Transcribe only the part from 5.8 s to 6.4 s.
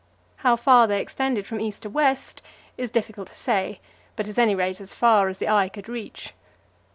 reach.